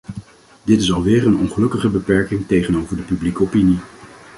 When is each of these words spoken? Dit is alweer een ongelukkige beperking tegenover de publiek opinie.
Dit 0.63 0.81
is 0.81 0.91
alweer 0.93 1.25
een 1.27 1.37
ongelukkige 1.37 1.89
beperking 1.89 2.47
tegenover 2.47 2.95
de 2.95 3.01
publiek 3.03 3.41
opinie. 3.41 3.79